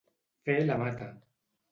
[0.47, 1.09] Fer la mata.